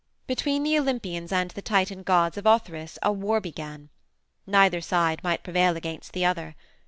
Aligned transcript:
Between 0.25 0.63
the 0.63 0.79
Olympians 0.79 1.31
and 1.31 1.51
the 1.51 1.61
Titan 1.61 2.01
gods 2.01 2.35
of 2.35 2.45
Othrys 2.45 2.97
a 3.03 3.11
war 3.11 3.39
began. 3.39 3.89
Neither 4.47 4.81
side 4.81 5.23
might 5.23 5.43
prevail 5.43 5.77
against 5.77 6.13
the 6.13 6.25
other. 6.25 6.55